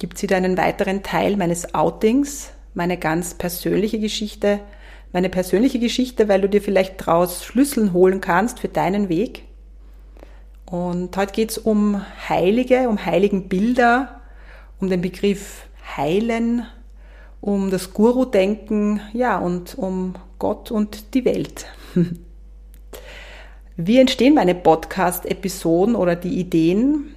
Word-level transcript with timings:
gibt 0.00 0.16
es 0.16 0.22
wieder 0.22 0.36
einen 0.36 0.56
weiteren 0.56 1.04
Teil 1.04 1.36
meines 1.36 1.74
Outings, 1.74 2.50
meine 2.74 2.96
ganz 2.96 3.34
persönliche 3.34 4.00
Geschichte, 4.00 4.58
meine 5.12 5.28
persönliche 5.28 5.78
Geschichte, 5.78 6.26
weil 6.26 6.40
du 6.40 6.48
dir 6.48 6.62
vielleicht 6.62 7.06
daraus 7.06 7.44
Schlüsseln 7.44 7.92
holen 7.92 8.20
kannst 8.20 8.60
für 8.60 8.68
deinen 8.68 9.08
Weg. 9.08 9.44
Und 10.64 11.16
heute 11.16 11.32
geht 11.32 11.50
es 11.50 11.58
um 11.58 12.00
Heilige, 12.28 12.88
um 12.88 13.04
heiligen 13.04 13.48
Bilder, 13.48 14.20
um 14.80 14.88
den 14.88 15.02
Begriff 15.02 15.66
Heilen, 15.96 16.64
um 17.42 17.70
das 17.70 17.92
Guru-Denken, 17.92 19.00
ja, 19.12 19.38
und 19.38 19.76
um 19.76 20.14
Gott 20.38 20.70
und 20.70 21.12
die 21.12 21.26
Welt. 21.26 21.66
Wie 23.76 23.98
entstehen 23.98 24.34
meine 24.34 24.54
Podcast-Episoden 24.54 25.94
oder 25.94 26.16
die 26.16 26.38
Ideen? 26.38 27.14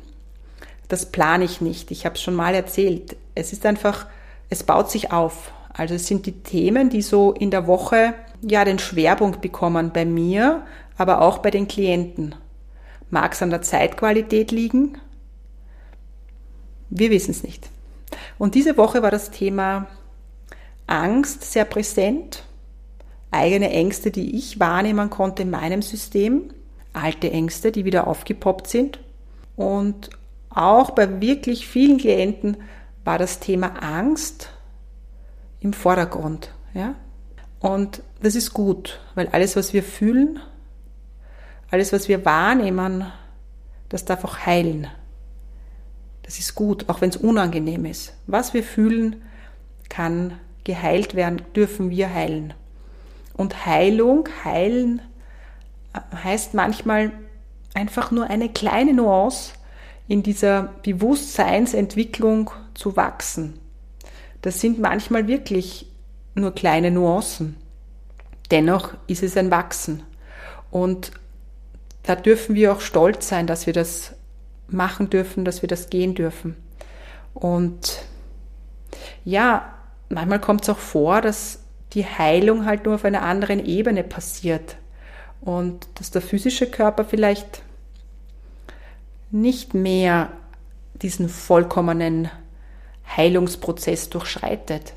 Das 0.93 1.07
plane 1.07 1.43
ich 1.43 1.59
nicht. 1.59 1.89
Ich 1.89 2.05
habe 2.05 2.15
es 2.15 2.21
schon 2.21 2.35
mal 2.35 2.53
erzählt. 2.53 3.17
Es 3.33 3.51
ist 3.51 3.65
einfach, 3.65 4.05
es 4.49 4.63
baut 4.63 4.91
sich 4.91 5.11
auf. 5.11 5.51
Also 5.73 5.95
es 5.95 6.05
sind 6.05 6.27
die 6.27 6.43
Themen, 6.43 6.91
die 6.91 7.01
so 7.01 7.31
in 7.31 7.49
der 7.49 7.65
Woche 7.65 8.13
ja 8.41 8.63
den 8.63 8.77
Schwerpunkt 8.77 9.41
bekommen 9.41 9.89
bei 9.91 10.05
mir, 10.05 10.61
aber 10.95 11.21
auch 11.21 11.39
bei 11.39 11.49
den 11.49 11.67
Klienten. 11.67 12.35
Mag 13.09 13.33
es 13.33 13.41
an 13.41 13.49
der 13.49 13.63
Zeitqualität 13.63 14.51
liegen? 14.51 14.99
Wir 16.91 17.09
wissen 17.09 17.31
es 17.31 17.41
nicht. 17.41 17.69
Und 18.37 18.53
diese 18.53 18.77
Woche 18.77 19.01
war 19.01 19.09
das 19.09 19.31
Thema 19.31 19.87
Angst 20.85 21.51
sehr 21.51 21.65
präsent. 21.65 22.43
Eigene 23.31 23.71
Ängste, 23.71 24.11
die 24.11 24.37
ich 24.37 24.59
wahrnehmen 24.59 25.09
konnte 25.09 25.41
in 25.41 25.49
meinem 25.49 25.81
System. 25.81 26.53
Alte 26.93 27.31
Ängste, 27.31 27.71
die 27.71 27.83
wieder 27.83 28.05
aufgepoppt 28.05 28.67
sind. 28.67 28.99
Und 29.55 30.11
auch 30.55 30.91
bei 30.91 31.21
wirklich 31.21 31.67
vielen 31.67 31.97
Klienten 31.97 32.57
war 33.03 33.17
das 33.17 33.39
Thema 33.39 33.81
Angst 33.81 34.49
im 35.59 35.73
Vordergrund. 35.73 36.51
Ja? 36.73 36.95
Und 37.59 38.03
das 38.21 38.35
ist 38.35 38.53
gut, 38.53 38.99
weil 39.15 39.27
alles, 39.29 39.55
was 39.55 39.73
wir 39.73 39.83
fühlen, 39.83 40.39
alles, 41.71 41.93
was 41.93 42.07
wir 42.07 42.23
wahrnehmen, 42.25 43.05
das 43.89 44.05
darf 44.05 44.25
auch 44.25 44.45
heilen. 44.45 44.87
Das 46.23 46.39
ist 46.39 46.55
gut, 46.55 46.89
auch 46.89 47.01
wenn 47.01 47.09
es 47.09 47.17
unangenehm 47.17 47.85
ist. 47.85 48.13
Was 48.27 48.53
wir 48.53 48.63
fühlen, 48.63 49.21
kann 49.89 50.39
geheilt 50.63 51.15
werden, 51.15 51.41
dürfen 51.55 51.89
wir 51.89 52.13
heilen. 52.13 52.53
Und 53.33 53.65
Heilung, 53.65 54.29
heilen, 54.43 55.01
äh, 55.93 55.99
heißt 56.23 56.53
manchmal 56.53 57.11
einfach 57.73 58.11
nur 58.11 58.29
eine 58.29 58.49
kleine 58.49 58.93
Nuance 58.93 59.53
in 60.07 60.23
dieser 60.23 60.73
Bewusstseinsentwicklung 60.83 62.51
zu 62.73 62.95
wachsen. 62.95 63.59
Das 64.41 64.59
sind 64.59 64.79
manchmal 64.79 65.27
wirklich 65.27 65.87
nur 66.35 66.53
kleine 66.53 66.91
Nuancen. 66.91 67.55
Dennoch 68.51 68.93
ist 69.07 69.23
es 69.23 69.37
ein 69.37 69.51
Wachsen. 69.51 70.03
Und 70.69 71.11
da 72.03 72.15
dürfen 72.15 72.55
wir 72.55 72.73
auch 72.73 72.81
stolz 72.81 73.29
sein, 73.29 73.47
dass 73.47 73.65
wir 73.65 73.73
das 73.73 74.15
machen 74.67 75.09
dürfen, 75.09 75.45
dass 75.45 75.61
wir 75.61 75.69
das 75.69 75.89
gehen 75.89 76.15
dürfen. 76.15 76.55
Und 77.33 78.03
ja, 79.23 79.73
manchmal 80.09 80.41
kommt 80.41 80.63
es 80.63 80.69
auch 80.69 80.77
vor, 80.77 81.21
dass 81.21 81.59
die 81.93 82.05
Heilung 82.05 82.65
halt 82.65 82.85
nur 82.85 82.95
auf 82.95 83.05
einer 83.05 83.21
anderen 83.21 83.63
Ebene 83.65 84.03
passiert 84.03 84.77
und 85.41 85.87
dass 85.95 86.11
der 86.11 86.21
physische 86.21 86.69
Körper 86.69 87.05
vielleicht 87.05 87.61
nicht 89.33 89.73
mehr 89.73 90.31
diesen 90.93 91.27
vollkommenen 91.27 92.29
Heilungsprozess 93.17 94.09
durchschreitet. 94.09 94.93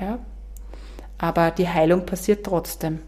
Ja? 0.00 0.18
Aber 1.16 1.50
die 1.50 1.68
Heilung 1.68 2.06
passiert 2.06 2.44
trotzdem. 2.44 3.00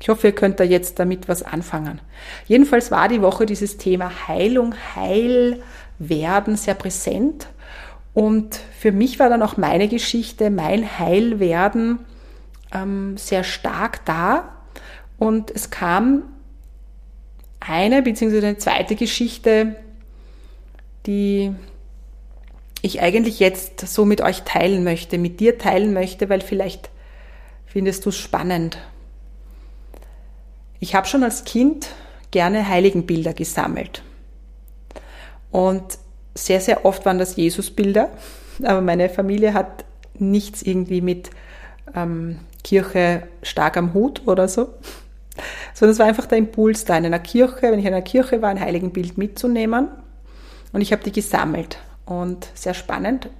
Ich 0.00 0.08
hoffe, 0.08 0.26
ihr 0.26 0.34
könnt 0.34 0.60
da 0.60 0.64
jetzt 0.64 0.98
damit 0.98 1.28
was 1.28 1.42
anfangen. 1.42 2.00
Jedenfalls 2.46 2.90
war 2.90 3.08
die 3.08 3.22
Woche 3.22 3.46
dieses 3.46 3.78
Thema 3.78 4.28
Heilung, 4.28 4.74
Heilwerden 4.94 6.56
sehr 6.56 6.74
präsent. 6.74 7.46
Und 8.12 8.60
für 8.78 8.92
mich 8.92 9.18
war 9.18 9.30
dann 9.30 9.42
auch 9.42 9.56
meine 9.56 9.88
Geschichte, 9.88 10.50
mein 10.50 10.98
Heilwerden 10.98 12.00
ähm, 12.72 13.16
sehr 13.16 13.44
stark 13.44 14.04
da. 14.04 14.56
Und 15.18 15.50
es 15.50 15.70
kam 15.70 16.24
eine 17.68 18.02
bzw. 18.02 18.38
eine 18.38 18.58
zweite 18.58 18.96
Geschichte, 18.96 19.76
die 21.06 21.52
ich 22.82 23.00
eigentlich 23.00 23.40
jetzt 23.40 23.80
so 23.80 24.04
mit 24.04 24.20
euch 24.20 24.42
teilen 24.42 24.84
möchte, 24.84 25.18
mit 25.18 25.40
dir 25.40 25.58
teilen 25.58 25.92
möchte, 25.92 26.28
weil 26.28 26.40
vielleicht 26.40 26.90
findest 27.66 28.04
du 28.04 28.10
es 28.10 28.18
spannend. 28.18 28.78
Ich 30.78 30.94
habe 30.94 31.06
schon 31.06 31.24
als 31.24 31.44
Kind 31.44 31.88
gerne 32.30 32.68
Heiligenbilder 32.68 33.32
gesammelt. 33.32 34.02
Und 35.50 35.98
sehr, 36.34 36.60
sehr 36.60 36.84
oft 36.84 37.06
waren 37.06 37.18
das 37.18 37.36
Jesusbilder, 37.36 38.10
aber 38.62 38.82
meine 38.82 39.08
Familie 39.08 39.54
hat 39.54 39.84
nichts 40.18 40.62
irgendwie 40.62 41.00
mit 41.00 41.30
ähm, 41.94 42.40
Kirche 42.62 43.22
stark 43.42 43.76
am 43.76 43.94
Hut 43.94 44.22
oder 44.26 44.48
so 44.48 44.68
sondern 45.74 45.92
es 45.92 45.98
war 45.98 46.06
einfach 46.06 46.26
der 46.26 46.38
Impuls 46.38 46.84
da, 46.84 46.96
in 46.96 47.06
einer 47.06 47.18
Kirche, 47.18 47.62
wenn 47.62 47.78
ich 47.78 47.86
in 47.86 47.94
einer 47.94 48.02
Kirche 48.02 48.42
war, 48.42 48.50
ein 48.50 48.60
Heiligenbild 48.60 49.18
mitzunehmen. 49.18 49.88
Und 50.72 50.80
ich 50.80 50.92
habe 50.92 51.02
die 51.02 51.12
gesammelt. 51.12 51.78
Und 52.04 52.48
sehr 52.54 52.74
spannend, 52.74 53.30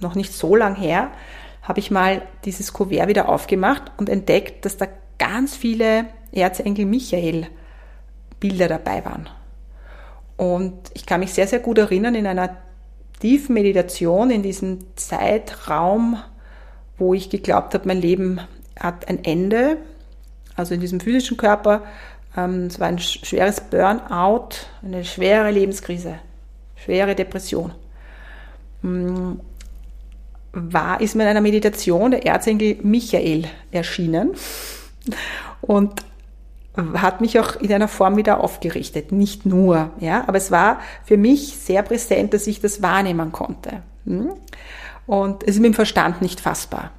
noch 0.00 0.14
nicht 0.14 0.32
so 0.32 0.56
lang 0.56 0.74
her, 0.74 1.10
habe 1.62 1.80
ich 1.80 1.90
mal 1.90 2.22
dieses 2.44 2.72
Kuvert 2.72 3.08
wieder 3.08 3.28
aufgemacht 3.28 3.92
und 3.96 4.08
entdeckt, 4.08 4.64
dass 4.64 4.76
da 4.76 4.86
ganz 5.18 5.56
viele 5.56 6.06
Erzengel 6.32 6.86
Michael 6.86 7.46
Bilder 8.40 8.68
dabei 8.68 9.04
waren. 9.04 9.28
Und 10.36 10.74
ich 10.94 11.06
kann 11.06 11.20
mich 11.20 11.32
sehr, 11.32 11.46
sehr 11.46 11.60
gut 11.60 11.78
erinnern, 11.78 12.16
in 12.16 12.26
einer 12.26 12.56
tiefen 13.20 13.54
Meditation, 13.54 14.30
in 14.30 14.42
diesem 14.42 14.80
Zeitraum, 14.96 16.18
wo 16.98 17.14
ich 17.14 17.30
geglaubt 17.30 17.74
habe, 17.74 17.86
mein 17.86 18.00
Leben 18.00 18.40
hat 18.78 19.08
ein 19.08 19.24
Ende, 19.24 19.76
also 20.56 20.74
in 20.74 20.80
diesem 20.80 21.00
physischen 21.00 21.36
Körper. 21.36 21.82
Ähm, 22.36 22.66
es 22.66 22.80
war 22.80 22.88
ein 22.88 22.98
schweres 22.98 23.60
Burnout, 23.60 24.50
eine 24.82 25.04
schwere 25.04 25.50
Lebenskrise, 25.50 26.18
schwere 26.76 27.14
Depression. 27.14 27.72
Mm, 28.82 29.34
war, 30.52 31.00
ist 31.00 31.14
mir 31.14 31.22
in 31.24 31.30
einer 31.30 31.40
Meditation 31.40 32.10
der 32.10 32.26
Erzengel 32.26 32.78
Michael 32.82 33.44
erschienen 33.70 34.32
und 35.62 36.04
hat 36.76 37.20
mich 37.20 37.38
auch 37.38 37.56
in 37.56 37.72
einer 37.72 37.88
Form 37.88 38.16
wieder 38.16 38.40
aufgerichtet. 38.42 39.12
Nicht 39.12 39.44
nur, 39.44 39.90
ja, 40.00 40.24
aber 40.26 40.38
es 40.38 40.50
war 40.50 40.80
für 41.04 41.16
mich 41.16 41.58
sehr 41.58 41.82
präsent, 41.82 42.32
dass 42.32 42.46
ich 42.46 42.60
das 42.60 42.80
wahrnehmen 42.80 43.32
konnte. 43.32 43.82
Hm? 44.06 44.32
Und 45.06 45.42
es 45.42 45.56
ist 45.56 45.60
mit 45.60 45.72
dem 45.72 45.74
Verstand 45.74 46.22
nicht 46.22 46.40
fassbar. 46.40 46.90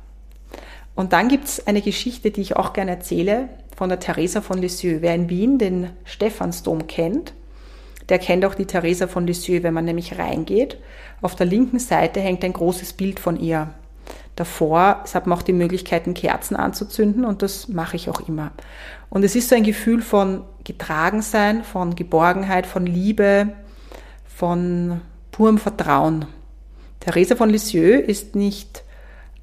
Und 0.96 1.14
dann 1.14 1.28
gibt's 1.28 1.66
eine 1.66 1.82
Geschichte, 1.82 2.32
die 2.32 2.42
ich 2.42 2.56
auch 2.56 2.74
gerne 2.74 2.92
erzähle, 2.92 3.50
von 3.76 3.90
der 3.90 4.00
Theresa 4.00 4.42
von 4.42 4.60
Lisieux. 4.60 5.02
Wer 5.02 5.16
in 5.16 5.30
Wien 5.30 5.58
den 5.58 5.90
Stephansdom 6.04 6.88
kennt, 6.88 7.34
der 8.10 8.20
kennt 8.20 8.46
auch 8.46 8.56
die 8.56 8.66
Theresa 8.66 9.08
von 9.08 9.26
Lisieux, 9.26 9.64
wenn 9.64 9.74
man 9.74 9.86
nämlich 9.86 10.20
reingeht. 10.20 10.78
Auf 11.22 11.36
der 11.36 11.46
linken 11.46 11.80
Seite 11.80 12.20
hängt 12.20 12.44
ein 12.44 12.54
großes 12.54 12.94
Bild 12.94 13.20
von 13.20 13.40
ihr. 13.40 13.74
Davor 14.36 15.04
hat 15.14 15.28
man 15.28 15.38
auch 15.38 15.44
die 15.44 15.54
Möglichkeit, 15.54 16.04
Kerzen 16.16 16.56
anzuzünden 16.56 17.24
und 17.24 17.42
das 17.42 17.68
mache 17.68 17.96
ich 17.96 18.10
auch 18.10 18.28
immer. 18.28 18.52
Und 19.10 19.24
es 19.24 19.36
ist 19.36 19.50
so 19.50 19.56
ein 19.56 19.64
Gefühl 19.64 20.02
von 20.02 20.44
Getragensein, 20.64 21.64
von 21.64 21.96
Geborgenheit, 21.96 22.66
von 22.66 22.86
Liebe, 22.86 23.50
von 24.26 25.02
purem 25.32 25.60
Vertrauen. 25.60 26.26
Theresa 27.00 27.36
von 27.36 27.50
Lisieux 27.50 28.02
ist 28.02 28.36
nicht 28.36 28.83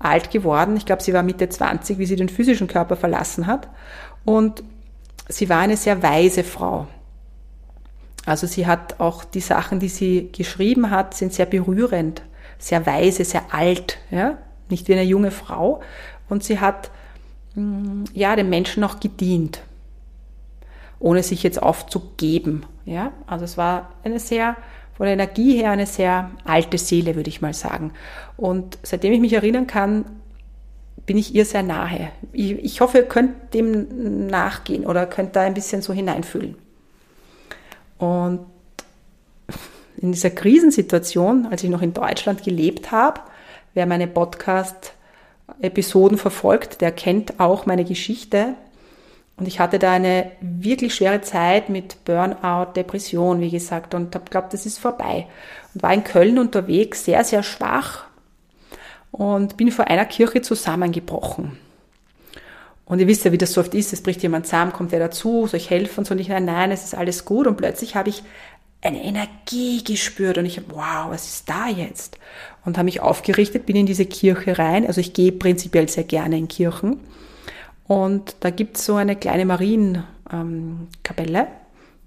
alt 0.01 0.31
geworden. 0.31 0.77
Ich 0.77 0.87
glaube, 0.87 1.03
sie 1.03 1.13
war 1.13 1.23
Mitte 1.23 1.49
20, 1.49 1.99
wie 1.99 2.07
sie 2.07 2.17
den 2.17 2.29
physischen 2.29 2.67
Körper 2.67 2.97
verlassen 2.97 3.47
hat. 3.47 3.69
Und 4.25 4.65
sie 5.29 5.49
war 5.49 5.61
eine 5.61 5.77
sehr 5.77 6.03
weise 6.03 6.43
Frau. 6.43 6.89
Also 8.27 8.47
sie 8.47 8.67
hat 8.67 8.99
auch 8.99 9.25
die 9.25 9.41
Sachen, 9.41 9.79
die 9.79 9.89
sie 9.89 10.31
geschrieben 10.33 10.91
hat, 10.91 11.15
sind 11.15 11.33
sehr 11.33 11.47
berührend, 11.47 12.23
sehr 12.59 12.85
weise, 12.87 13.25
sehr 13.25 13.55
alt, 13.55 13.99
ja, 14.11 14.39
nicht 14.69 14.89
wie 14.89 14.93
eine 14.93 15.05
junge 15.05 15.31
Frau. 15.31 15.81
Und 16.29 16.45
sie 16.45 16.61
hat 16.61 16.91
mm, 17.55 18.05
ja 18.13 18.37
den 18.37 18.51
Menschen 18.51 18.85
auch 18.85 19.01
gedient, 19.01 19.63
ohne 21.01 21.25
sich 21.25 21.43
jetzt 21.43 21.61
aufzugeben. 21.61 22.67
Ja, 22.85 23.13
also 23.27 23.45
es 23.45 23.57
war 23.57 23.91
eine 24.05 24.21
sehr 24.21 24.57
von 25.01 25.07
der 25.07 25.15
Energie 25.15 25.57
her 25.57 25.71
eine 25.71 25.87
sehr 25.87 26.31
alte 26.45 26.77
Seele, 26.77 27.17
würde 27.17 27.31
ich 27.31 27.41
mal 27.41 27.55
sagen. 27.55 27.95
Und 28.37 28.77
seitdem 28.83 29.15
ich 29.15 29.21
mich 29.21 29.33
erinnern 29.33 29.67
kann, 29.67 30.05
bin 31.07 31.17
ich 31.17 31.35
ihr 31.35 31.47
sehr 31.47 31.63
nahe. 31.63 32.11
Ich, 32.33 32.53
ich 32.53 32.83
hoffe, 32.83 32.99
ihr 32.99 33.05
könnt 33.05 33.55
dem 33.55 34.27
nachgehen 34.27 34.85
oder 34.85 35.07
könnt 35.07 35.37
da 35.37 35.41
ein 35.41 35.55
bisschen 35.55 35.81
so 35.81 35.95
hineinfühlen. 35.95 36.57
Und 37.97 38.41
in 39.97 40.13
dieser 40.13 40.29
Krisensituation, 40.29 41.47
als 41.51 41.65
ich 41.65 41.71
noch 41.71 41.81
in 41.81 41.95
Deutschland 41.95 42.45
gelebt 42.45 42.93
habe, 42.93 43.23
wer 43.73 43.87
meine 43.87 44.07
Podcast-Episoden 44.07 46.19
verfolgt, 46.19 46.83
der 46.83 46.93
kennt 46.93 47.41
auch 47.41 47.65
meine 47.65 47.87
Geschichte. 47.87 48.53
Und 49.41 49.49
ich 49.49 49.59
hatte 49.59 49.79
da 49.79 49.93
eine 49.93 50.33
wirklich 50.43 50.95
schwere 50.95 51.23
Zeit 51.23 51.71
mit 51.71 52.05
Burnout, 52.05 52.73
Depression, 52.77 53.41
wie 53.41 53.51
gesagt, 53.51 53.95
und 53.95 54.15
habe 54.15 54.31
glaubt, 54.31 54.53
das 54.53 54.67
ist 54.67 54.79
vorbei. 54.79 55.27
Und 55.75 55.83
war 55.83 55.95
in 55.95 56.05
Köln 56.05 56.39
unterwegs, 56.39 57.07
sehr, 57.07 57.25
sehr 57.25 57.43
schwach 57.43 58.05
und 59.11 59.57
bin 59.57 59.73
vor 59.73 59.87
einer 59.87 60.05
Kirche 60.05 60.43
zusammengebrochen. 60.43 61.59
Und 62.85 62.99
ihr 62.99 63.07
wisst 63.07 63.25
ja, 63.25 63.33
wie 63.33 63.39
das 63.39 63.55
so 63.55 63.63
oft 63.63 63.75
ist, 63.75 63.95
es 63.95 64.03
bricht 64.03 64.23
jemand 64.23 64.47
zusammen, 64.47 64.73
kommt 64.73 64.93
wer 64.93 64.99
dazu, 64.99 65.47
soll 65.47 65.59
ich 65.59 65.71
helfen? 65.71 66.05
Und 66.07 66.19
ich, 66.19 66.29
nein, 66.29 66.45
nein, 66.45 66.71
es 66.71 66.85
ist 66.85 66.95
alles 66.95 67.25
gut. 67.25 67.47
Und 67.47 67.57
plötzlich 67.57 67.95
habe 67.95 68.11
ich 68.11 68.23
eine 68.83 69.03
Energie 69.03 69.83
gespürt 69.83 70.37
und 70.37 70.45
ich 70.45 70.59
habe, 70.59 70.67
wow, 70.71 71.11
was 71.11 71.27
ist 71.27 71.49
da 71.49 71.69
jetzt? 71.69 72.19
Und 72.65 72.77
habe 72.77 72.87
mich 72.87 73.01
aufgerichtet, 73.01 73.65
bin 73.65 73.77
in 73.77 73.87
diese 73.87 74.07
Kirche 74.07 74.59
rein. 74.59 74.87
Also 74.87 75.01
ich 75.01 75.15
gehe 75.15 75.33
prinzipiell 75.33 75.89
sehr 75.89 76.05
gerne 76.05 76.37
in 76.37 76.49
Kirchen. 76.49 77.01
Und 77.91 78.37
da 78.39 78.51
gibt 78.51 78.77
es 78.77 78.87
so 78.87 78.95
eine 78.95 79.17
kleine 79.17 79.45
Marienkapelle. 79.45 81.49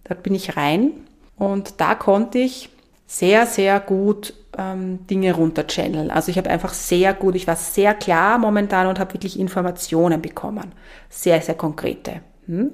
Dort 0.05 0.23
bin 0.23 0.33
ich 0.33 0.55
rein 0.55 0.91
und 1.35 1.81
da 1.81 1.93
konnte 1.93 2.39
ich 2.39 2.69
sehr, 3.05 3.45
sehr 3.45 3.81
gut 3.81 4.33
ähm, 4.57 5.05
Dinge 5.07 5.33
runterchanneln. 5.33 6.09
Also 6.09 6.31
ich 6.31 6.37
habe 6.37 6.49
einfach 6.49 6.73
sehr 6.73 7.13
gut, 7.13 7.35
ich 7.35 7.47
war 7.47 7.57
sehr 7.57 7.93
klar 7.95 8.37
momentan 8.37 8.87
und 8.87 8.97
habe 8.97 9.13
wirklich 9.13 9.37
Informationen 9.37 10.21
bekommen. 10.21 10.71
Sehr, 11.09 11.41
sehr 11.41 11.55
konkrete. 11.55 12.21
Hm? 12.45 12.71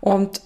Und 0.00 0.40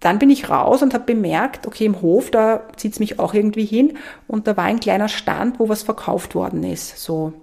dann 0.00 0.18
bin 0.18 0.30
ich 0.30 0.48
raus 0.48 0.82
und 0.82 0.94
habe 0.94 1.04
bemerkt, 1.04 1.66
okay, 1.66 1.84
im 1.84 2.00
Hof, 2.00 2.30
da 2.30 2.62
zieht 2.76 2.94
es 2.94 2.98
mich 2.98 3.18
auch 3.18 3.34
irgendwie 3.34 3.66
hin. 3.66 3.98
Und 4.26 4.46
da 4.46 4.56
war 4.56 4.64
ein 4.64 4.80
kleiner 4.80 5.08
Stand, 5.08 5.60
wo 5.60 5.68
was 5.68 5.82
verkauft 5.82 6.34
worden 6.34 6.62
ist. 6.62 6.96
So 6.96 7.34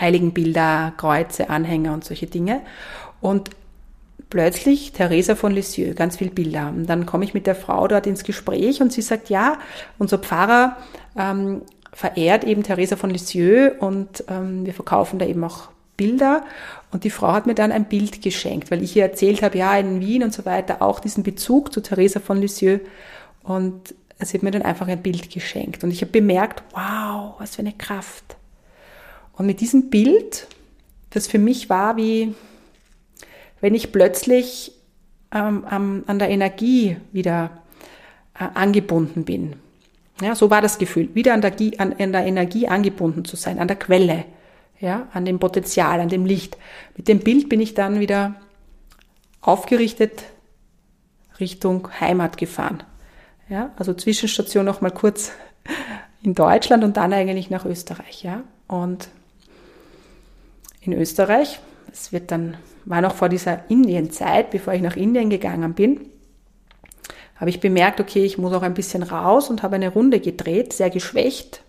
Heiligenbilder, 0.00 0.92
Kreuze, 0.96 1.50
Anhänger 1.50 1.92
und 1.92 2.04
solche 2.04 2.26
Dinge. 2.26 2.60
Und 3.20 3.50
plötzlich 4.30 4.92
Theresa 4.92 5.34
von 5.34 5.52
Lisieux, 5.52 5.94
ganz 5.94 6.16
viel 6.16 6.30
Bilder. 6.30 6.68
Und 6.68 6.86
dann 6.86 7.04
komme 7.04 7.24
ich 7.24 7.34
mit 7.34 7.46
der 7.46 7.54
Frau 7.54 7.86
dort 7.86 8.06
ins 8.06 8.24
Gespräch 8.24 8.80
und 8.80 8.92
sie 8.92 9.02
sagt, 9.02 9.28
ja, 9.28 9.58
unser 9.98 10.18
Pfarrer 10.18 10.78
ähm, 11.18 11.62
verehrt 11.92 12.44
eben 12.44 12.62
Theresa 12.62 12.96
von 12.96 13.10
Lisieux 13.10 13.72
und 13.78 14.24
ähm, 14.28 14.64
wir 14.64 14.72
verkaufen 14.72 15.18
da 15.18 15.26
eben 15.26 15.44
auch 15.44 15.68
Bilder. 15.98 16.44
Und 16.90 17.04
die 17.04 17.10
Frau 17.10 17.32
hat 17.32 17.46
mir 17.46 17.54
dann 17.54 17.72
ein 17.72 17.84
Bild 17.84 18.22
geschenkt, 18.22 18.70
weil 18.70 18.82
ich 18.82 18.96
ihr 18.96 19.02
erzählt 19.02 19.42
habe, 19.42 19.58
ja, 19.58 19.76
in 19.76 20.00
Wien 20.00 20.22
und 20.22 20.32
so 20.32 20.44
weiter, 20.46 20.80
auch 20.80 21.00
diesen 21.00 21.22
Bezug 21.22 21.72
zu 21.72 21.82
Theresa 21.82 22.18
von 22.18 22.40
Lisieux. 22.40 22.80
Und 23.42 23.94
sie 24.18 24.38
hat 24.38 24.42
mir 24.42 24.50
dann 24.50 24.62
einfach 24.62 24.88
ein 24.88 25.02
Bild 25.02 25.30
geschenkt. 25.30 25.84
Und 25.84 25.90
ich 25.90 26.00
habe 26.00 26.12
bemerkt, 26.12 26.62
wow, 26.72 27.34
was 27.38 27.56
für 27.56 27.60
eine 27.60 27.72
Kraft. 27.72 28.36
Und 29.42 29.46
mit 29.46 29.60
diesem 29.60 29.90
Bild, 29.90 30.46
das 31.10 31.26
für 31.26 31.40
mich 31.40 31.68
war 31.68 31.96
wie, 31.96 32.32
wenn 33.60 33.74
ich 33.74 33.90
plötzlich 33.90 34.70
ähm, 35.32 35.64
an, 35.64 36.20
der 36.20 36.30
Energie 36.30 36.96
wieder 37.10 37.50
äh, 38.34 38.44
angebunden 38.54 39.24
bin. 39.24 39.56
Ja, 40.20 40.36
so 40.36 40.48
war 40.48 40.62
das 40.62 40.78
Gefühl, 40.78 41.12
wieder 41.16 41.34
an 41.34 41.40
der, 41.40 41.56
an, 41.78 41.92
an 41.92 42.12
der 42.12 42.24
Energie 42.24 42.68
angebunden 42.68 43.24
zu 43.24 43.34
sein, 43.34 43.58
an 43.58 43.66
der 43.66 43.80
Quelle, 43.80 44.26
ja, 44.78 45.08
an 45.12 45.24
dem 45.24 45.40
Potenzial, 45.40 45.98
an 45.98 46.08
dem 46.08 46.24
Licht. 46.24 46.56
Mit 46.96 47.08
dem 47.08 47.18
Bild 47.18 47.48
bin 47.48 47.60
ich 47.60 47.74
dann 47.74 47.98
wieder 47.98 48.36
aufgerichtet 49.40 50.22
Richtung 51.40 51.88
Heimat 51.98 52.36
gefahren. 52.36 52.84
Ja, 53.48 53.72
also 53.74 53.92
Zwischenstation 53.92 54.64
noch 54.64 54.82
mal 54.82 54.92
kurz 54.92 55.32
in 56.22 56.34
Deutschland 56.34 56.84
und 56.84 56.96
dann 56.96 57.12
eigentlich 57.12 57.50
nach 57.50 57.64
Österreich. 57.64 58.22
Ja, 58.22 58.44
und 58.68 59.08
in 60.82 60.92
Österreich, 60.92 61.60
es 61.90 62.12
wird 62.12 62.30
dann 62.30 62.56
war 62.84 63.00
noch 63.00 63.14
vor 63.14 63.28
dieser 63.28 63.70
Indienzeit, 63.70 64.50
bevor 64.50 64.74
ich 64.74 64.82
nach 64.82 64.96
Indien 64.96 65.30
gegangen 65.30 65.74
bin, 65.74 66.00
habe 67.36 67.50
ich 67.50 67.60
bemerkt, 67.60 68.00
okay, 68.00 68.24
ich 68.24 68.38
muss 68.38 68.52
auch 68.52 68.62
ein 68.62 68.74
bisschen 68.74 69.02
raus 69.02 69.50
und 69.50 69.62
habe 69.62 69.76
eine 69.76 69.88
Runde 69.88 70.20
gedreht, 70.20 70.72
sehr 70.72 70.90
geschwächt, 70.90 71.62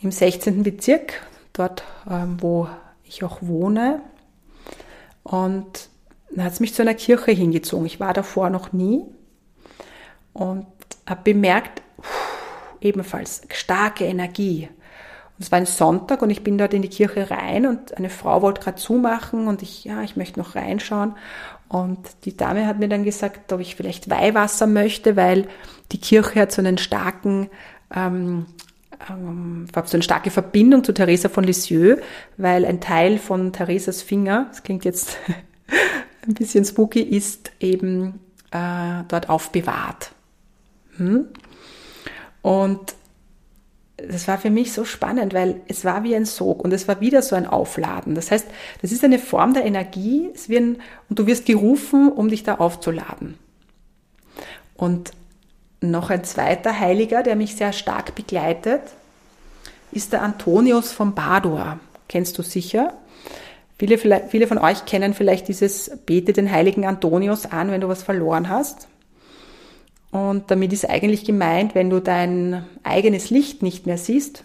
im 0.00 0.10
16. 0.10 0.62
Bezirk, 0.62 1.22
dort, 1.52 1.84
ähm, 2.10 2.36
wo 2.40 2.68
ich 3.04 3.24
auch 3.24 3.38
wohne. 3.40 4.00
Und 5.22 5.88
dann 6.30 6.44
hat 6.44 6.52
es 6.52 6.60
mich 6.60 6.74
zu 6.74 6.82
einer 6.82 6.94
Kirche 6.94 7.30
hingezogen. 7.32 7.86
Ich 7.86 8.00
war 8.00 8.12
davor 8.12 8.50
noch 8.50 8.72
nie 8.72 9.02
und 10.32 10.66
habe 11.06 11.20
bemerkt, 11.22 11.82
ebenfalls 12.80 13.42
starke 13.50 14.04
Energie. 14.04 14.68
Es 15.38 15.50
war 15.50 15.58
ein 15.58 15.66
Sonntag 15.66 16.22
und 16.22 16.30
ich 16.30 16.44
bin 16.44 16.58
dort 16.58 16.74
in 16.74 16.82
die 16.82 16.88
Kirche 16.88 17.30
rein 17.30 17.66
und 17.66 17.96
eine 17.96 18.08
Frau 18.08 18.40
wollte 18.42 18.60
gerade 18.60 18.76
zumachen 18.76 19.48
und 19.48 19.62
ich, 19.62 19.84
ja, 19.84 20.02
ich 20.02 20.16
möchte 20.16 20.38
noch 20.38 20.54
reinschauen. 20.54 21.14
Und 21.68 21.98
die 22.24 22.36
Dame 22.36 22.66
hat 22.66 22.78
mir 22.78 22.88
dann 22.88 23.02
gesagt, 23.02 23.52
ob 23.52 23.58
ich 23.58 23.74
vielleicht 23.74 24.08
Weihwasser 24.08 24.68
möchte, 24.68 25.16
weil 25.16 25.48
die 25.90 25.98
Kirche 25.98 26.40
hat 26.40 26.52
so 26.52 26.62
einen 26.62 26.78
starken, 26.78 27.50
ähm, 27.92 28.46
ähm, 29.10 29.66
so 29.74 29.96
eine 29.96 30.04
starke 30.04 30.30
Verbindung 30.30 30.84
zu 30.84 30.94
Theresa 30.94 31.28
von 31.28 31.42
Lisieux, 31.42 32.00
weil 32.36 32.64
ein 32.64 32.80
Teil 32.80 33.18
von 33.18 33.52
Theresas 33.52 34.02
Finger, 34.02 34.46
das 34.50 34.62
klingt 34.62 34.84
jetzt 34.84 35.18
ein 36.26 36.34
bisschen 36.34 36.64
spooky, 36.64 37.02
ist 37.02 37.50
eben 37.58 38.20
äh, 38.52 39.02
dort 39.08 39.28
aufbewahrt. 39.28 40.12
Hm? 40.96 41.26
Und 42.40 42.94
das 44.10 44.28
war 44.28 44.38
für 44.38 44.50
mich 44.50 44.72
so 44.72 44.84
spannend, 44.84 45.34
weil 45.34 45.60
es 45.68 45.84
war 45.84 46.04
wie 46.04 46.14
ein 46.14 46.24
Sog 46.24 46.62
und 46.62 46.72
es 46.72 46.88
war 46.88 47.00
wieder 47.00 47.22
so 47.22 47.36
ein 47.36 47.46
Aufladen. 47.46 48.14
Das 48.14 48.30
heißt, 48.30 48.46
das 48.82 48.92
ist 48.92 49.04
eine 49.04 49.18
Form 49.18 49.54
der 49.54 49.64
Energie 49.64 50.30
es 50.34 50.48
wird, 50.48 50.78
und 51.08 51.18
du 51.18 51.26
wirst 51.26 51.46
gerufen, 51.46 52.10
um 52.10 52.28
dich 52.28 52.42
da 52.44 52.56
aufzuladen. 52.56 53.38
Und 54.76 55.12
noch 55.80 56.10
ein 56.10 56.24
zweiter 56.24 56.78
Heiliger, 56.78 57.22
der 57.22 57.36
mich 57.36 57.56
sehr 57.56 57.72
stark 57.72 58.14
begleitet, 58.14 58.82
ist 59.92 60.12
der 60.12 60.22
Antonius 60.22 60.92
von 60.92 61.14
Padua. 61.14 61.78
Kennst 62.08 62.38
du 62.38 62.42
sicher? 62.42 62.94
Viele, 63.78 63.98
viele 63.98 64.46
von 64.46 64.58
euch 64.58 64.84
kennen 64.86 65.14
vielleicht 65.14 65.48
dieses 65.48 65.90
Bete 66.06 66.32
den 66.32 66.50
heiligen 66.50 66.86
Antonius 66.86 67.46
an, 67.46 67.70
wenn 67.70 67.80
du 67.80 67.88
was 67.88 68.02
verloren 68.02 68.48
hast. 68.48 68.88
Und 70.14 70.48
damit 70.52 70.72
ist 70.72 70.88
eigentlich 70.88 71.24
gemeint, 71.24 71.74
wenn 71.74 71.90
du 71.90 71.98
dein 71.98 72.64
eigenes 72.84 73.30
Licht 73.30 73.64
nicht 73.64 73.84
mehr 73.84 73.98
siehst, 73.98 74.44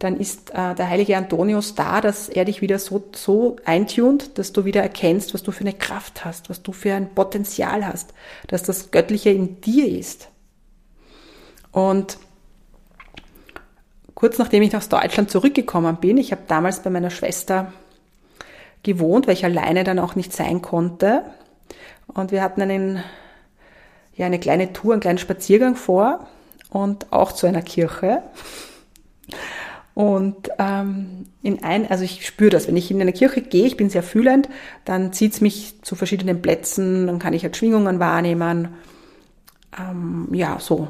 dann 0.00 0.18
ist 0.18 0.50
äh, 0.50 0.74
der 0.74 0.90
heilige 0.90 1.16
Antonius 1.16 1.76
da, 1.76 2.00
dass 2.00 2.28
er 2.28 2.44
dich 2.44 2.60
wieder 2.60 2.80
so, 2.80 3.00
so 3.14 3.54
eintunt, 3.64 4.36
dass 4.36 4.52
du 4.52 4.64
wieder 4.64 4.82
erkennst, 4.82 5.32
was 5.32 5.44
du 5.44 5.52
für 5.52 5.60
eine 5.60 5.74
Kraft 5.74 6.24
hast, 6.24 6.50
was 6.50 6.64
du 6.64 6.72
für 6.72 6.92
ein 6.92 7.14
Potenzial 7.14 7.86
hast, 7.86 8.14
dass 8.48 8.64
das 8.64 8.90
Göttliche 8.90 9.30
in 9.30 9.60
dir 9.60 9.86
ist. 9.86 10.28
Und 11.70 12.18
kurz 14.16 14.38
nachdem 14.38 14.64
ich 14.64 14.76
aus 14.76 14.88
Deutschland 14.88 15.30
zurückgekommen 15.30 15.98
bin, 15.98 16.18
ich 16.18 16.32
habe 16.32 16.42
damals 16.48 16.82
bei 16.82 16.90
meiner 16.90 17.10
Schwester 17.10 17.72
gewohnt, 18.82 19.28
weil 19.28 19.34
ich 19.34 19.44
alleine 19.44 19.84
dann 19.84 20.00
auch 20.00 20.16
nicht 20.16 20.32
sein 20.32 20.62
konnte. 20.62 21.22
Und 22.08 22.32
wir 22.32 22.42
hatten 22.42 22.60
einen 22.60 23.04
ja 24.14 24.26
eine 24.26 24.38
kleine 24.38 24.72
Tour, 24.72 24.92
einen 24.92 25.00
kleinen 25.00 25.18
Spaziergang 25.18 25.76
vor 25.76 26.26
und 26.70 27.12
auch 27.12 27.32
zu 27.32 27.46
einer 27.46 27.62
Kirche. 27.62 28.22
Und 29.94 30.48
ähm, 30.58 31.26
in 31.42 31.62
ein, 31.62 31.90
also 31.90 32.04
ich 32.04 32.26
spüre 32.26 32.50
das, 32.50 32.68
wenn 32.68 32.76
ich 32.76 32.90
in 32.90 33.00
eine 33.00 33.12
Kirche 33.12 33.42
gehe, 33.42 33.66
ich 33.66 33.76
bin 33.76 33.90
sehr 33.90 34.02
fühlend, 34.02 34.48
dann 34.84 35.12
zieht 35.12 35.32
es 35.32 35.40
mich 35.40 35.82
zu 35.82 35.94
verschiedenen 35.94 36.40
Plätzen, 36.40 37.06
dann 37.06 37.18
kann 37.18 37.34
ich 37.34 37.42
halt 37.42 37.56
Schwingungen 37.56 37.98
wahrnehmen. 37.98 38.68
Ähm, 39.78 40.28
ja, 40.32 40.58
so. 40.58 40.88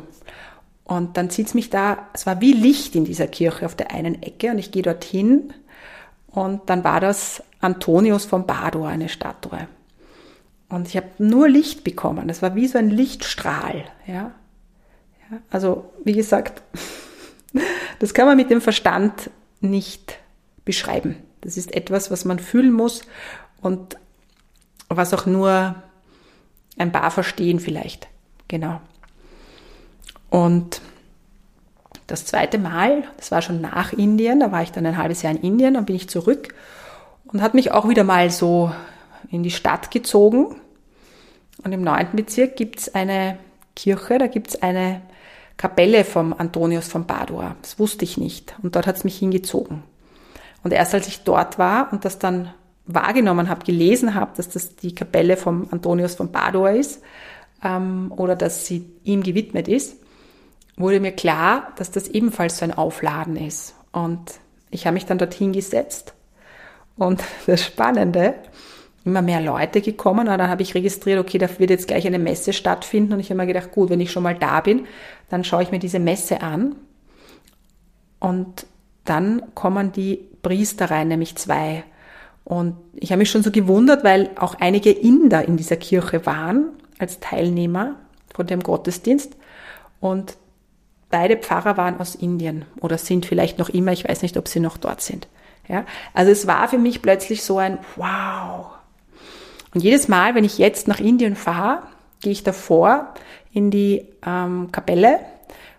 Und 0.85 1.17
dann 1.17 1.31
zieht 1.31 1.47
es 1.47 1.55
mich 1.55 1.71
da, 1.71 2.09
es 2.13 2.27
war 2.27 2.41
wie 2.41 2.53
Licht 2.53 2.95
in 2.95 3.05
dieser 3.05 3.27
Kirche 3.27 3.65
auf 3.67 3.75
der 3.75 3.93
einen 3.93 4.23
Ecke 4.23 4.51
und 4.51 4.59
ich 4.59 4.71
gehe 4.73 4.83
dorthin 4.83 5.53
und 6.29 6.69
dann 6.69 6.85
war 6.85 7.01
das 7.01 7.43
Antonius 7.61 8.25
von 8.25 8.47
Padua, 8.47 8.89
eine 8.89 9.09
Statue. 9.09 9.69
Und 10.71 10.89
ich 10.89 10.97
habe 10.97 11.09
nur 11.19 11.49
Licht 11.49 11.85
bekommen. 11.85 12.29
Das 12.29 12.43
war 12.43 12.55
wie 12.55 12.69
so 12.69 12.79
ein 12.79 12.91
Lichtstrahl. 12.91 13.85
Ja? 14.07 14.15
ja 14.15 15.39
also, 15.51 15.93
wie 16.05 16.13
gesagt, 16.13 16.63
das 17.99 18.15
kann 18.15 18.27
man 18.27 18.37
mit 18.37 18.51
dem 18.51 18.61
Verstand 18.61 19.31
nicht 19.61 20.19
beschreiben. 20.65 21.17
Das 21.41 21.57
ist 21.57 21.75
etwas, 21.75 22.11
was 22.11 22.25
man 22.25 22.39
fühlen 22.39 22.73
muss 22.73 23.03
und 23.61 23.97
was 24.89 25.13
auch 25.13 25.27
nur 25.27 25.75
ein 26.79 26.93
paar 26.93 27.11
verstehen 27.11 27.61
vielleicht. 27.61 28.09
Genau. 28.49 28.81
Und 30.31 30.81
das 32.07 32.27
zweite 32.27 32.59
Mal, 32.59 33.05
das 33.17 33.31
war 33.31 33.43
schon 33.43 33.61
nach 33.61 33.93
Indien, 33.93 34.41
da 34.41 34.53
war 34.53 34.63
ich 34.63 34.73
dann 34.73 34.87
ein 34.87 34.97
halbes 34.97 35.23
Jahr 35.23 35.33
in 35.33 35.43
Indien, 35.43 35.75
dann 35.75 35.87
bin 35.87 35.97
ich 35.97 36.09
zurück 36.09 36.55
und 37.27 37.43
hat 37.43 37.55
mich 37.55 37.73
auch 37.73 37.89
wieder 37.89 38.05
mal 38.05 38.31
so 38.31 38.73
in 39.31 39.43
die 39.43 39.51
Stadt 39.51 39.91
gezogen. 39.91 40.57
Und 41.63 41.73
im 41.73 41.83
neunten 41.83 42.17
Bezirk 42.17 42.57
gibt 42.57 42.81
es 42.81 42.95
eine 42.95 43.39
Kirche, 43.77 44.19
da 44.19 44.27
gibt 44.27 44.49
es 44.49 44.63
eine 44.63 45.03
Kapelle 45.57 46.05
vom 46.05 46.33
Antonius 46.33 46.89
von 46.89 47.07
Padua. 47.07 47.57
Das 47.61 47.79
wusste 47.79 48.05
ich 48.05 48.17
nicht. 48.17 48.55
Und 48.63 48.77
dort 48.77 48.87
hat 48.87 48.97
es 48.97 49.05
mich 49.05 49.19
hingezogen. 49.19 49.83
Und 50.63 50.73
erst 50.73 50.95
als 50.95 51.07
ich 51.07 51.21
dort 51.25 51.59
war 51.59 51.93
und 51.93 52.05
das 52.05 52.19
dann 52.19 52.53
wahrgenommen 52.87 53.49
habe, 53.49 53.65
gelesen 53.65 54.15
habe, 54.15 54.33
dass 54.37 54.49
das 54.49 54.77
die 54.77 54.95
Kapelle 54.95 55.37
vom 55.37 55.69
Antonius 55.71 56.15
von 56.15 56.33
Padua 56.33 56.71
ist 56.71 57.03
ähm, 57.63 58.13
oder 58.17 58.37
dass 58.37 58.67
sie 58.67 58.87
ihm 59.05 59.23
gewidmet 59.23 59.69
ist, 59.69 59.97
wurde 60.77 61.01
mir 61.01 61.13
klar, 61.13 61.73
dass 61.77 61.91
das 61.91 62.09
ebenfalls 62.09 62.59
so 62.59 62.65
ein 62.65 62.77
Aufladen 62.77 63.37
ist. 63.37 63.75
Und 63.93 64.41
ich 64.71 64.87
habe 64.87 64.95
mich 64.95 65.07
dann 65.07 65.19
dorthin 65.19 65.53
gesetzt. 65.53 66.15
Und 66.97 67.23
das 67.47 67.65
Spannende, 67.65 68.35
immer 69.05 69.23
mehr 69.23 69.41
Leute 69.41 69.81
gekommen. 69.81 70.29
Und 70.29 70.39
dann 70.39 70.49
habe 70.49 70.63
ich 70.63 70.75
registriert, 70.75 71.19
okay, 71.19 71.39
da 71.39 71.49
wird 71.59 71.71
jetzt 71.71 71.89
gleich 71.89 72.07
eine 72.07 72.19
Messe 72.19 72.53
stattfinden. 72.53 73.15
Und 73.15 73.21
ich 73.21 73.31
habe 73.31 73.39
mir 73.39 73.47
gedacht, 73.47 73.73
gut, 73.73 73.91
wenn 73.91 74.01
ich 74.01 74.11
schon 74.11 74.23
mal 74.23 74.35
da 74.35 74.61
bin, 74.61 74.87
dann 75.29 75.45
schaue 75.45 75.63
ich 75.63 75.71
mir 75.71 75.79
diese 75.79 75.99
Messe 75.99 76.43
an. 76.43 76.77
Und 78.19 78.67
dann 79.05 79.43
kommen 79.55 79.93
die 79.93 80.29
Priester 80.43 80.91
rein, 80.91 81.09
nämlich 81.09 81.37
zwei. 81.37 81.85
Und 82.45 82.77
ich 82.95 83.13
habe 83.13 83.21
mich 83.21 83.31
schon 83.31 83.43
so 83.43 83.51
gewundert, 83.51 84.05
weil 84.05 84.31
auch 84.37 84.57
einige 84.61 84.91
Inder 84.91 85.47
in 85.47 85.57
dieser 85.57 85.77
Kirche 85.77 86.27
waren 86.27 86.71
als 86.99 87.21
Teilnehmer 87.21 87.97
von 88.35 88.47
dem 88.47 88.63
Gottesdienst. 88.63 89.37
Und 90.01 90.37
beide 91.11 91.37
Pfarrer 91.37 91.77
waren 91.77 92.01
aus 92.01 92.15
Indien 92.15 92.65
oder 92.81 92.99
sind 92.99 93.27
vielleicht 93.27 93.59
noch 93.59 93.69
immer, 93.69 93.93
ich 93.93 94.09
weiß 94.09 94.23
nicht, 94.23 94.37
ob 94.37 94.49
sie 94.49 94.61
noch 94.61 94.77
dort 94.77 95.01
sind. 95.01 95.29
Ja, 95.69 95.85
also 96.15 96.33
es 96.33 96.47
war 96.47 96.69
für 96.69 96.79
mich 96.79 97.03
plötzlich 97.03 97.45
so 97.45 97.59
ein 97.59 97.79
Wow, 97.97 98.67
und 99.75 99.83
jedes 99.83 100.09
Mal, 100.09 100.35
wenn 100.35 100.45
ich 100.45 100.59
jetzt 100.59 100.89
nach 100.89 101.01
Indien 101.01 101.37
fahre, 101.37 101.83
gehe 102.21 102.33
ich 102.33 102.43
davor 102.43 103.15
in 103.53 103.71
die 103.71 104.07
ähm, 104.27 104.71
Kapelle 104.73 105.21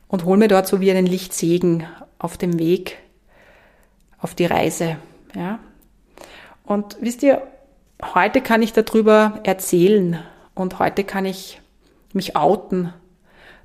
und 0.08 0.26
hole 0.26 0.38
mir 0.38 0.48
dort 0.48 0.68
so 0.68 0.82
wie 0.82 0.92
einen 0.92 1.06
Lichtsegen 1.06 1.86
auf 2.20 2.38
dem 2.38 2.60
Weg 2.60 2.98
auf 4.20 4.36
die 4.36 4.46
Reise. 4.46 4.98
Ja? 5.36 5.60
Und 6.64 6.98
wisst 7.02 7.24
ihr, 7.24 7.42
heute 8.14 8.42
kann 8.42 8.62
ich 8.62 8.74
darüber 8.74 9.40
erzählen 9.44 10.20
und 10.54 10.80
heute 10.80 11.04
kann 11.04 11.26
ich 11.26 11.60
mich 12.14 12.36
outen, 12.36 12.94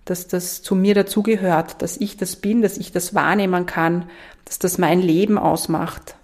dass 0.05 0.29
das 0.29 0.63
zu 0.63 0.75
mir 0.75 0.95
dazugehört, 0.95 1.83
dass 1.83 1.97
ich 1.97 2.17
das 2.17 2.37
bin, 2.37 2.63
dass 2.63 2.79
ich 2.79 2.93
das 2.93 3.15
wahrnehmen 3.15 3.67
kann, 3.67 4.09
dass 4.45 4.59
das 4.59 4.79
mein 4.79 5.01
Leben 5.01 5.37
ausmacht. 5.37 6.17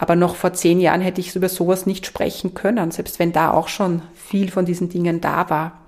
Aber 0.00 0.14
noch 0.14 0.36
vor 0.36 0.52
zehn 0.52 0.78
Jahren 0.78 1.00
hätte 1.00 1.20
ich 1.20 1.34
über 1.34 1.48
sowas 1.48 1.84
nicht 1.84 2.06
sprechen 2.06 2.54
können, 2.54 2.92
selbst 2.92 3.18
wenn 3.18 3.32
da 3.32 3.50
auch 3.50 3.66
schon 3.66 4.02
viel 4.14 4.48
von 4.48 4.64
diesen 4.64 4.88
Dingen 4.88 5.20
da 5.20 5.50
war. 5.50 5.80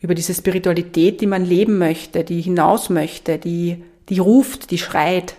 Über 0.00 0.16
diese 0.16 0.34
Spiritualität, 0.34 1.20
die 1.20 1.28
man 1.28 1.44
leben 1.44 1.78
möchte, 1.78 2.24
die 2.24 2.40
hinaus 2.40 2.90
möchte, 2.90 3.38
die, 3.38 3.84
die 4.08 4.18
ruft, 4.18 4.72
die 4.72 4.78
schreit. 4.78 5.36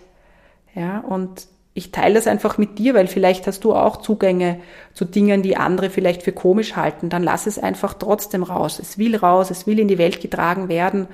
Ja, 0.74 1.00
und 1.00 1.48
ich 1.74 1.92
teile 1.92 2.14
das 2.14 2.28
einfach 2.28 2.58
mit 2.58 2.80
dir, 2.80 2.94
weil 2.94 3.08
vielleicht 3.08 3.46
hast 3.46 3.66
du 3.66 3.74
auch 3.74 3.98
Zugänge 3.98 4.62
zu 4.94 5.04
Dingen, 5.04 5.42
die 5.42 5.58
andere 5.58 5.90
vielleicht 5.90 6.24
für 6.24 6.32
komisch 6.32 6.78
halten. 6.78 7.10
Dann 7.10 7.24
lass 7.24 7.46
es 7.46 7.60
einfach 7.60 7.94
trotzdem 7.96 8.44
raus. 8.44 8.80
Es 8.80 8.98
will 8.98 9.18
raus, 9.18 9.52
es 9.52 9.68
will 9.68 9.80
in 9.80 9.90
die 9.90 9.98
Welt 9.98 10.22
getragen 10.22 10.70
werden. 10.70 11.08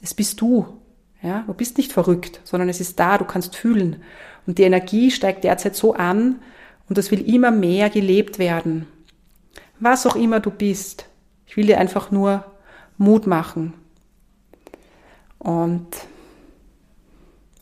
Es 0.00 0.14
bist 0.14 0.40
du. 0.40 0.64
Ja, 1.22 1.42
du 1.48 1.54
bist 1.54 1.76
nicht 1.76 1.92
verrückt, 1.92 2.40
sondern 2.44 2.68
es 2.68 2.80
ist 2.80 3.00
da, 3.00 3.18
du 3.18 3.24
kannst 3.24 3.56
fühlen. 3.56 3.96
Und 4.46 4.58
die 4.58 4.64
Energie 4.64 5.10
steigt 5.10 5.44
derzeit 5.44 5.76
so 5.76 5.94
an 5.94 6.40
und 6.88 6.98
das 6.98 7.10
will 7.10 7.20
immer 7.28 7.50
mehr 7.50 7.90
gelebt 7.90 8.38
werden. 8.38 8.86
Was 9.78 10.06
auch 10.06 10.16
immer 10.16 10.40
du 10.40 10.50
bist. 10.50 11.06
Ich 11.46 11.56
will 11.56 11.66
dir 11.66 11.78
einfach 11.78 12.10
nur 12.10 12.44
Mut 12.98 13.26
machen. 13.26 13.74
Und 15.38 15.88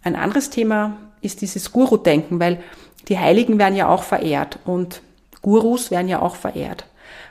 ein 0.03 0.17
anderes 0.17 0.51
Thema 0.51 0.97
ist 1.21 1.43
dieses 1.43 1.73
Guru-Denken, 1.73 2.41
weil 2.41 2.63
die 3.09 3.19
Heiligen 3.19 3.59
werden 3.59 3.77
ja 3.77 3.89
auch 3.89 4.03
verehrt 4.03 4.59
und 4.65 5.03
Gurus 5.43 5.91
werden 5.91 6.09
ja 6.09 6.21
auch 6.21 6.37
verehrt. 6.37 6.87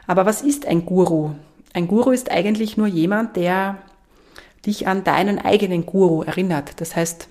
Aber 0.08 0.26
was 0.26 0.42
ist 0.42 0.66
ein 0.66 0.86
Guru? 0.86 1.32
Ein 1.74 1.88
Guru 1.88 2.12
ist 2.12 2.32
eigentlich 2.32 2.78
nur 2.78 2.88
jemand, 2.88 3.36
der 3.36 3.78
dich 4.66 4.88
an 4.88 5.04
deinen 5.04 5.40
eigenen 5.40 5.86
Guru 5.86 6.24
erinnert. 6.24 6.80
Das 6.82 6.96
heißt, 6.96 7.28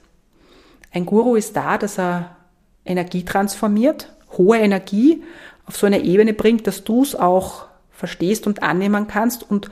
ein 0.93 1.07
Guru 1.07 1.37
ist 1.37 1.57
da, 1.57 1.79
dass 1.79 1.99
er 1.99 2.37
Energie 2.85 3.25
transformiert, 3.25 4.13
hohe 4.39 4.59
Energie 4.59 5.23
auf 5.67 5.77
so 5.77 5.87
eine 5.87 6.01
Ebene 6.01 6.33
bringt, 6.33 6.67
dass 6.67 6.85
du 6.85 7.03
es 7.03 7.15
auch 7.15 7.67
verstehst 7.91 8.47
und 8.47 8.63
annehmen 8.63 9.09
kannst 9.09 9.49
und 9.49 9.71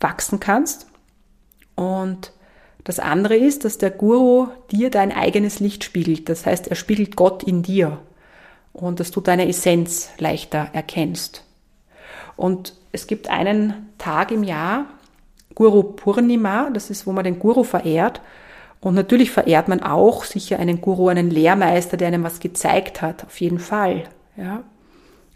wachsen 0.00 0.40
kannst. 0.40 0.86
Und 1.74 2.32
das 2.84 2.98
andere 2.98 3.36
ist, 3.36 3.64
dass 3.64 3.78
der 3.78 3.90
Guru 3.90 4.48
dir 4.70 4.90
dein 4.90 5.12
eigenes 5.12 5.60
Licht 5.60 5.84
spiegelt. 5.84 6.28
Das 6.28 6.46
heißt, 6.46 6.68
er 6.68 6.76
spiegelt 6.76 7.16
Gott 7.16 7.42
in 7.42 7.62
dir 7.62 7.98
und 8.72 9.00
dass 9.00 9.10
du 9.10 9.20
deine 9.20 9.48
Essenz 9.48 10.10
leichter 10.18 10.70
erkennst. 10.72 11.44
Und 12.36 12.74
es 12.92 13.06
gibt 13.06 13.28
einen 13.28 13.90
Tag 13.98 14.30
im 14.30 14.42
Jahr, 14.42 14.86
Guru 15.54 15.82
Purnima, 15.82 16.70
das 16.70 16.90
ist, 16.90 17.06
wo 17.06 17.12
man 17.12 17.24
den 17.24 17.38
Guru 17.38 17.64
verehrt. 17.64 18.20
Und 18.80 18.94
natürlich 18.94 19.30
verehrt 19.30 19.68
man 19.68 19.82
auch 19.82 20.24
sicher 20.24 20.58
einen 20.58 20.80
Guru, 20.80 21.08
einen 21.08 21.30
Lehrmeister, 21.30 21.96
der 21.96 22.08
einem 22.08 22.22
was 22.24 22.40
gezeigt 22.40 23.02
hat, 23.02 23.24
auf 23.24 23.40
jeden 23.40 23.58
Fall. 23.58 24.04
Ja. 24.36 24.62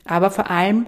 Aber 0.04 0.30
vor 0.30 0.50
allem 0.50 0.86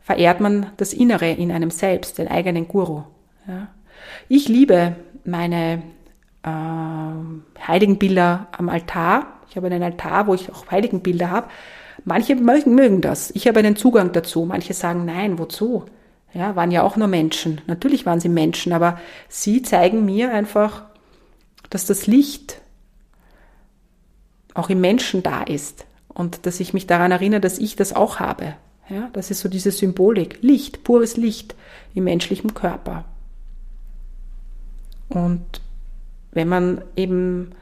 verehrt 0.00 0.40
man 0.40 0.66
das 0.78 0.92
Innere 0.92 1.30
in 1.30 1.52
einem 1.52 1.70
selbst, 1.70 2.18
den 2.18 2.28
eigenen 2.28 2.66
Guru. 2.66 3.02
Ja. 3.46 3.68
Ich 4.28 4.48
liebe 4.48 4.96
meine 5.24 5.82
äh, 6.42 7.66
Heiligenbilder 7.66 8.48
am 8.52 8.68
Altar. 8.68 9.26
Ich 9.48 9.56
habe 9.56 9.66
einen 9.66 9.82
Altar, 9.82 10.26
wo 10.26 10.34
ich 10.34 10.50
auch 10.50 10.70
Heiligenbilder 10.70 11.30
habe. 11.30 11.48
Manche 12.04 12.34
mögen, 12.34 12.74
mögen 12.74 13.00
das. 13.00 13.30
Ich 13.32 13.46
habe 13.46 13.60
einen 13.60 13.76
Zugang 13.76 14.12
dazu. 14.12 14.44
Manche 14.44 14.74
sagen, 14.74 15.04
nein, 15.04 15.38
wozu? 15.38 15.84
Ja, 16.34 16.56
waren 16.56 16.70
ja 16.70 16.82
auch 16.82 16.96
nur 16.96 17.08
Menschen. 17.08 17.60
Natürlich 17.66 18.06
waren 18.06 18.18
sie 18.18 18.30
Menschen, 18.30 18.72
aber 18.72 18.98
sie 19.28 19.62
zeigen 19.62 20.04
mir 20.04 20.32
einfach, 20.32 20.86
dass 21.72 21.86
das 21.86 22.06
Licht 22.06 22.60
auch 24.52 24.68
im 24.68 24.82
Menschen 24.82 25.22
da 25.22 25.42
ist 25.42 25.86
und 26.08 26.44
dass 26.44 26.60
ich 26.60 26.74
mich 26.74 26.86
daran 26.86 27.12
erinnere, 27.12 27.40
dass 27.40 27.58
ich 27.58 27.76
das 27.76 27.94
auch 27.94 28.20
habe. 28.20 28.54
Ja, 28.90 29.08
das 29.14 29.30
ist 29.30 29.40
so 29.40 29.48
diese 29.48 29.70
Symbolik. 29.70 30.42
Licht, 30.42 30.84
pures 30.84 31.16
Licht 31.16 31.54
im 31.94 32.04
menschlichen 32.04 32.52
Körper. 32.52 33.06
Und 35.08 35.62
wenn 36.32 36.46
man 36.46 36.84
eben 36.94 37.52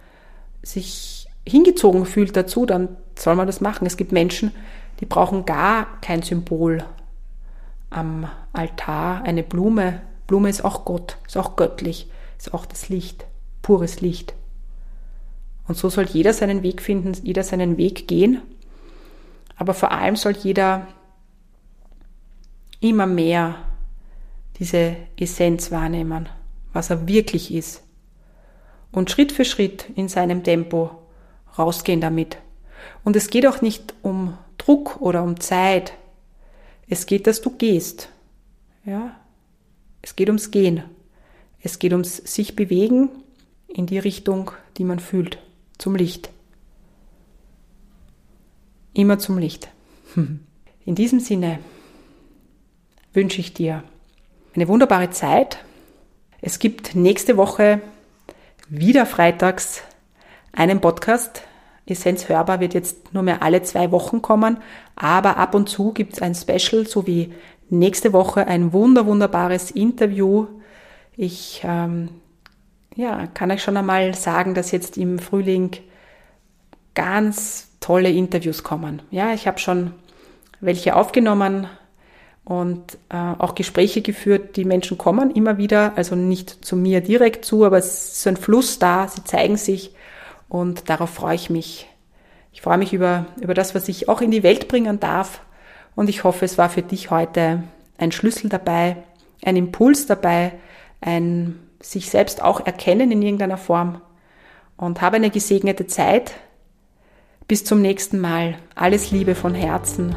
sich 0.62 1.28
hingezogen 1.46 2.04
fühlt 2.04 2.36
dazu, 2.36 2.66
dann 2.66 2.96
soll 3.16 3.36
man 3.36 3.46
das 3.46 3.60
machen. 3.60 3.86
Es 3.86 3.96
gibt 3.96 4.10
Menschen, 4.10 4.50
die 4.98 5.06
brauchen 5.06 5.46
gar 5.46 6.00
kein 6.00 6.22
Symbol 6.22 6.82
am 7.90 8.28
Altar, 8.52 9.22
eine 9.22 9.44
Blume. 9.44 10.00
Blume 10.26 10.48
ist 10.48 10.64
auch 10.64 10.84
Gott, 10.84 11.16
ist 11.28 11.36
auch 11.36 11.54
göttlich, 11.54 12.10
ist 12.38 12.52
auch 12.52 12.66
das 12.66 12.88
Licht 12.88 13.24
pures 13.62 14.00
Licht. 14.00 14.34
Und 15.70 15.76
so 15.76 15.88
soll 15.88 16.06
jeder 16.06 16.32
seinen 16.32 16.62
Weg 16.62 16.82
finden, 16.82 17.12
jeder 17.22 17.44
seinen 17.44 17.76
Weg 17.76 18.08
gehen. 18.08 18.42
Aber 19.56 19.74
vor 19.74 19.92
allem 19.92 20.16
soll 20.16 20.32
jeder 20.32 20.88
immer 22.80 23.06
mehr 23.06 23.56
diese 24.58 24.96
Essenz 25.16 25.70
wahrnehmen, 25.70 26.28
was 26.72 26.90
er 26.90 27.06
wirklich 27.06 27.54
ist. 27.54 27.82
Und 28.90 29.10
Schritt 29.10 29.32
für 29.32 29.44
Schritt 29.44 29.86
in 29.94 30.08
seinem 30.08 30.42
Tempo 30.42 30.90
rausgehen 31.56 32.00
damit. 32.00 32.38
Und 33.04 33.14
es 33.14 33.30
geht 33.30 33.46
auch 33.46 33.62
nicht 33.62 33.94
um 34.02 34.36
Druck 34.58 35.00
oder 35.00 35.22
um 35.22 35.38
Zeit. 35.38 35.92
Es 36.88 37.06
geht, 37.06 37.26
dass 37.26 37.40
du 37.40 37.50
gehst. 37.50 38.08
Ja? 38.84 39.14
Es 40.02 40.16
geht 40.16 40.28
ums 40.28 40.50
Gehen. 40.50 40.82
Es 41.62 41.78
geht 41.78 41.92
ums 41.92 42.16
sich 42.16 42.56
bewegen 42.56 43.10
in 43.72 43.86
die 43.86 43.98
Richtung, 43.98 44.50
die 44.76 44.84
man 44.84 44.98
fühlt, 44.98 45.38
zum 45.78 45.96
Licht. 45.96 46.30
Immer 48.92 49.18
zum 49.18 49.38
Licht. 49.38 49.68
In 50.84 50.94
diesem 50.94 51.20
Sinne 51.20 51.58
wünsche 53.12 53.40
ich 53.40 53.54
dir 53.54 53.84
eine 54.54 54.66
wunderbare 54.66 55.10
Zeit. 55.10 55.58
Es 56.40 56.58
gibt 56.58 56.94
nächste 56.94 57.36
Woche 57.36 57.80
wieder 58.68 59.06
freitags 59.06 59.82
einen 60.52 60.80
Podcast. 60.80 61.42
Essenz 61.86 62.28
hörbar 62.28 62.60
wird 62.60 62.74
jetzt 62.74 63.12
nur 63.12 63.22
mehr 63.22 63.42
alle 63.42 63.62
zwei 63.62 63.90
Wochen 63.90 64.22
kommen, 64.22 64.58
aber 64.94 65.38
ab 65.38 65.54
und 65.54 65.68
zu 65.68 65.92
gibt 65.92 66.14
es 66.14 66.22
ein 66.22 66.34
Special, 66.34 66.86
so 66.86 67.06
wie 67.06 67.32
nächste 67.68 68.12
Woche 68.12 68.46
ein 68.46 68.72
wunder 68.72 69.06
wunderbares 69.06 69.72
Interview. 69.72 70.46
Ich 71.16 71.62
ähm, 71.64 72.10
ja, 72.94 73.26
kann 73.28 73.50
euch 73.50 73.62
schon 73.62 73.76
einmal 73.76 74.14
sagen, 74.14 74.54
dass 74.54 74.72
jetzt 74.72 74.98
im 74.98 75.18
Frühling 75.18 75.76
ganz 76.94 77.68
tolle 77.80 78.10
Interviews 78.10 78.62
kommen. 78.62 79.02
Ja, 79.10 79.32
ich 79.32 79.46
habe 79.46 79.58
schon 79.58 79.94
welche 80.60 80.96
aufgenommen 80.96 81.66
und 82.44 82.98
äh, 83.08 83.16
auch 83.16 83.54
Gespräche 83.54 84.02
geführt. 84.02 84.56
Die 84.56 84.64
Menschen 84.64 84.98
kommen 84.98 85.30
immer 85.30 85.56
wieder, 85.56 85.92
also 85.96 86.14
nicht 86.14 86.64
zu 86.64 86.76
mir 86.76 87.00
direkt 87.00 87.44
zu, 87.44 87.64
aber 87.64 87.78
es 87.78 88.12
ist 88.12 88.26
ein 88.26 88.36
Fluss 88.36 88.78
da, 88.78 89.08
sie 89.08 89.24
zeigen 89.24 89.56
sich 89.56 89.94
und 90.48 90.90
darauf 90.90 91.10
freue 91.10 91.36
ich 91.36 91.48
mich. 91.48 91.86
Ich 92.52 92.62
freue 92.62 92.78
mich 92.78 92.92
über, 92.92 93.26
über 93.40 93.54
das, 93.54 93.74
was 93.74 93.88
ich 93.88 94.08
auch 94.08 94.20
in 94.20 94.30
die 94.30 94.42
Welt 94.42 94.68
bringen 94.68 95.00
darf 95.00 95.40
und 95.94 96.08
ich 96.08 96.24
hoffe, 96.24 96.44
es 96.44 96.58
war 96.58 96.68
für 96.68 96.82
dich 96.82 97.10
heute 97.10 97.62
ein 97.98 98.12
Schlüssel 98.12 98.48
dabei, 98.48 98.96
ein 99.42 99.56
Impuls 99.56 100.06
dabei, 100.06 100.52
ein 101.00 101.58
sich 101.80 102.10
selbst 102.10 102.42
auch 102.42 102.64
erkennen 102.64 103.10
in 103.10 103.22
irgendeiner 103.22 103.58
Form 103.58 104.00
und 104.76 105.00
habe 105.00 105.16
eine 105.16 105.30
gesegnete 105.30 105.86
Zeit. 105.86 106.34
Bis 107.48 107.64
zum 107.64 107.82
nächsten 107.82 108.20
Mal. 108.20 108.58
Alles 108.74 109.10
Liebe 109.10 109.34
von 109.34 109.54
Herzen. 109.54 110.14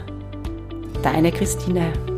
Deine 1.01 1.31
Christine. 1.31 2.12